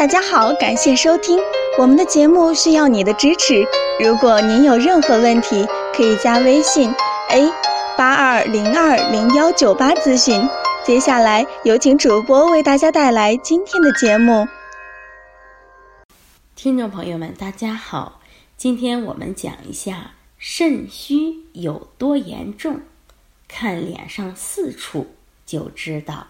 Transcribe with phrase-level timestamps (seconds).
[0.00, 1.38] 大家好，感谢收听
[1.78, 3.62] 我们的节目，需要你的支持。
[4.02, 5.62] 如果您有任何问题，
[5.94, 6.90] 可以加微信
[7.28, 7.52] a
[7.98, 10.40] 八二零二零幺九八咨询。
[10.86, 14.48] 接下来有请主播为大家带来今天的节目。
[16.56, 18.22] 听众朋友们，大家好，
[18.56, 22.80] 今天我们讲一下肾虚有多严重，
[23.46, 25.08] 看脸上四处
[25.44, 26.28] 就知道。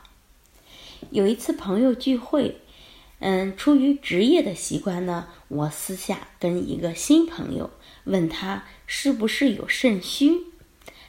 [1.11, 2.61] 有一次朋友聚会。
[3.21, 7.71] 嗯，出于职业的习惯呢，我私下跟一个新朋友
[8.05, 10.47] 问他是不是有肾虚，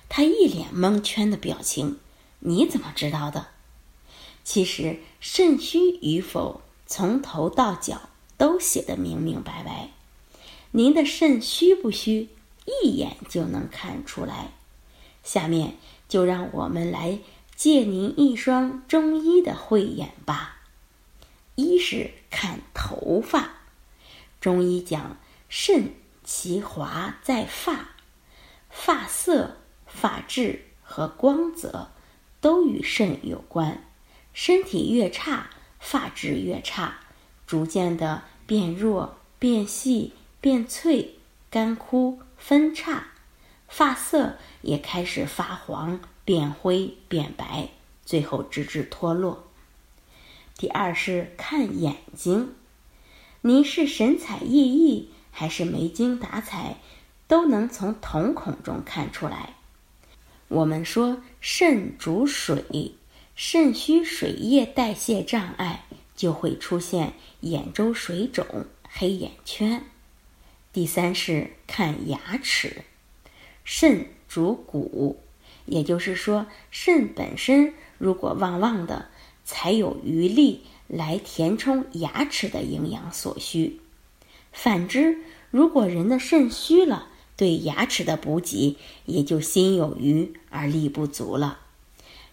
[0.10, 1.98] 他一脸蒙圈的表情。
[2.40, 3.48] 你怎么知道的？
[4.44, 9.92] 其实肾虚与否，从头到脚都写的明明白白。
[10.72, 12.30] 您的肾虚不虚，
[12.84, 14.52] 一眼就能看出来。
[15.24, 15.76] 下面
[16.10, 17.20] 就让我们来
[17.56, 20.61] 借您一双中医的慧眼吧。
[21.56, 23.52] 一是看头发，
[24.40, 25.18] 中医讲
[25.50, 27.90] 肾其华在发，
[28.70, 31.92] 发色、发质和光泽
[32.40, 33.84] 都与肾有关。
[34.34, 37.02] 身体越差，发质越差，
[37.46, 41.16] 逐渐的变弱、变细、变脆、
[41.50, 43.08] 干枯、分叉，
[43.68, 47.70] 发色也开始发黄、变灰、变白，
[48.06, 49.51] 最后直至脱落。
[50.62, 52.54] 第二是看眼睛，
[53.42, 56.76] 您是神采奕奕还是没精打采，
[57.28, 59.56] 都能从瞳孔中看出来。
[60.50, 62.94] 我们说肾主水，
[63.34, 68.46] 肾虚水液代谢障碍，就会出现眼周水肿、
[68.88, 69.84] 黑眼圈。
[70.72, 72.84] 第三是看牙齿，
[73.64, 75.24] 肾主骨，
[75.66, 79.10] 也就是说肾本身如果旺旺的。
[79.52, 83.82] 才有余力来填充牙齿的营养所需。
[84.54, 85.18] 反之，
[85.50, 91.60] 如果人的肾虚了，对牙齿的补给也就心有余而力不足了，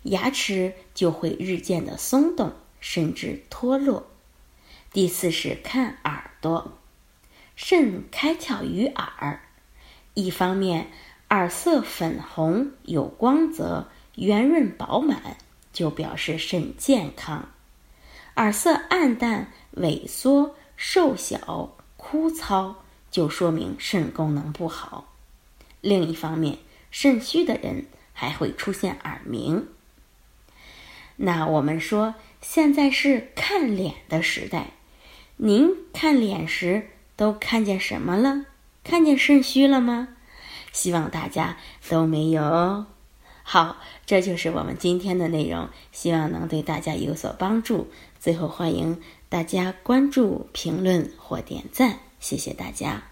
[0.04, 4.06] 牙齿就会日渐的松动，甚至脱落。
[4.92, 6.78] 第四是看耳朵，
[7.56, 9.40] 肾开窍于耳，
[10.14, 10.92] 一方面
[11.30, 15.36] 耳色粉红有光泽，圆润饱满。
[15.78, 17.50] 就表示肾健康，
[18.34, 25.14] 耳色暗淡、萎缩、瘦小、枯糙，就说明肾功能不好。
[25.80, 26.58] 另一方面，
[26.90, 29.68] 肾虚的人还会出现耳鸣。
[31.14, 34.70] 那我们说，现在是看脸的时代，
[35.36, 38.46] 您看脸时都看见什么了？
[38.82, 40.08] 看见肾虚了吗？
[40.72, 41.56] 希望大家
[41.88, 42.86] 都没有哦。
[43.50, 47.88] 好，这就是我们今天的内容，希望能对大家有所帮助。
[48.20, 49.00] 最后，欢迎
[49.30, 53.04] 大家关注、评论或点赞，谢谢大家。